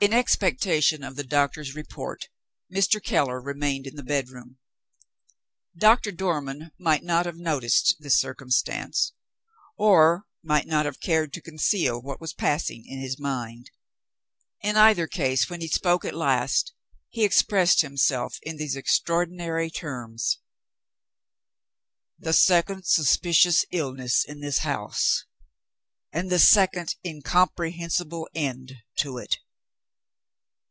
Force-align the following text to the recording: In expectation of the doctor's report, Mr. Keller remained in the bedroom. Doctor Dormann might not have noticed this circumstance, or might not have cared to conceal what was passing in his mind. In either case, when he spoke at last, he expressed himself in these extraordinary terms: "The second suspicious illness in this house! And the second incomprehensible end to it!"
In 0.00 0.12
expectation 0.12 1.04
of 1.04 1.14
the 1.14 1.22
doctor's 1.22 1.76
report, 1.76 2.28
Mr. 2.68 3.00
Keller 3.00 3.40
remained 3.40 3.86
in 3.86 3.94
the 3.94 4.02
bedroom. 4.02 4.58
Doctor 5.78 6.10
Dormann 6.10 6.72
might 6.80 7.04
not 7.04 7.26
have 7.26 7.36
noticed 7.36 7.94
this 8.00 8.18
circumstance, 8.18 9.12
or 9.78 10.24
might 10.42 10.66
not 10.66 10.84
have 10.84 10.98
cared 10.98 11.32
to 11.34 11.40
conceal 11.40 12.02
what 12.02 12.20
was 12.20 12.34
passing 12.34 12.84
in 12.84 12.98
his 12.98 13.20
mind. 13.20 13.70
In 14.62 14.74
either 14.76 15.06
case, 15.06 15.48
when 15.48 15.60
he 15.60 15.68
spoke 15.68 16.04
at 16.04 16.12
last, 16.12 16.72
he 17.08 17.22
expressed 17.24 17.82
himself 17.82 18.38
in 18.42 18.56
these 18.56 18.74
extraordinary 18.74 19.70
terms: 19.70 20.40
"The 22.18 22.32
second 22.32 22.84
suspicious 22.84 23.64
illness 23.70 24.24
in 24.24 24.40
this 24.40 24.58
house! 24.58 25.24
And 26.12 26.30
the 26.30 26.40
second 26.40 26.96
incomprehensible 27.04 28.28
end 28.34 28.78
to 28.96 29.18
it!" 29.18 29.36